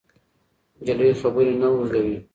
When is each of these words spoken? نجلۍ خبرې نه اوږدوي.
نجلۍ 0.81 1.09
خبرې 1.21 1.53
نه 1.61 1.67
اوږدوي. 1.71 2.17